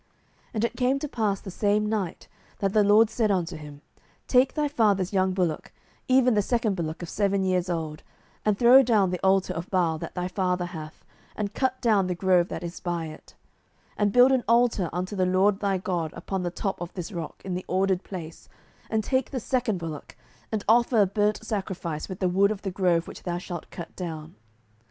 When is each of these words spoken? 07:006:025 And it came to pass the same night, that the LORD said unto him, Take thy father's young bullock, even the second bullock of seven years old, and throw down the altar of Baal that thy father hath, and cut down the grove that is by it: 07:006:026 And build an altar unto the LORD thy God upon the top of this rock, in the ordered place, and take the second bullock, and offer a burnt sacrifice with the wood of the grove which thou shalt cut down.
07:006:025 0.01 0.09
And 0.55 0.65
it 0.65 0.75
came 0.77 0.97
to 0.97 1.07
pass 1.07 1.41
the 1.41 1.51
same 1.51 1.85
night, 1.85 2.27
that 2.57 2.73
the 2.73 2.83
LORD 2.83 3.11
said 3.11 3.29
unto 3.29 3.55
him, 3.55 3.81
Take 4.27 4.55
thy 4.55 4.67
father's 4.67 5.13
young 5.13 5.31
bullock, 5.33 5.71
even 6.07 6.33
the 6.33 6.41
second 6.41 6.75
bullock 6.75 7.03
of 7.03 7.07
seven 7.09 7.43
years 7.43 7.69
old, 7.69 8.01
and 8.43 8.57
throw 8.57 8.81
down 8.81 9.11
the 9.11 9.23
altar 9.23 9.53
of 9.53 9.69
Baal 9.69 9.99
that 9.99 10.15
thy 10.15 10.27
father 10.27 10.65
hath, 10.65 11.05
and 11.35 11.53
cut 11.53 11.79
down 11.81 12.07
the 12.07 12.15
grove 12.15 12.47
that 12.47 12.63
is 12.63 12.79
by 12.79 13.05
it: 13.09 13.35
07:006:026 13.91 13.93
And 13.99 14.11
build 14.13 14.31
an 14.31 14.43
altar 14.47 14.89
unto 14.91 15.15
the 15.15 15.27
LORD 15.27 15.59
thy 15.59 15.77
God 15.77 16.11
upon 16.13 16.41
the 16.41 16.49
top 16.49 16.81
of 16.81 16.91
this 16.95 17.11
rock, 17.11 17.39
in 17.45 17.53
the 17.53 17.65
ordered 17.67 18.01
place, 18.03 18.49
and 18.89 19.03
take 19.03 19.29
the 19.29 19.39
second 19.39 19.77
bullock, 19.77 20.15
and 20.51 20.65
offer 20.67 20.99
a 20.99 21.05
burnt 21.05 21.45
sacrifice 21.45 22.09
with 22.09 22.17
the 22.19 22.27
wood 22.27 22.49
of 22.49 22.63
the 22.63 22.71
grove 22.71 23.07
which 23.07 23.21
thou 23.21 23.37
shalt 23.37 23.69
cut 23.69 23.95
down. 23.95 24.33